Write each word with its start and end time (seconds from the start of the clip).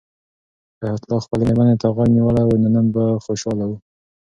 که 0.77 0.81
حیات 0.87 1.03
الله 1.05 1.19
خپلې 1.25 1.43
مېرمنې 1.47 1.75
ته 1.81 1.87
غوږ 1.95 2.09
نیولی 2.15 2.43
وای 2.45 2.59
نو 2.61 2.69
نن 2.75 2.85
به 2.93 3.03
خوشحاله 3.25 3.65
و. 3.67 3.71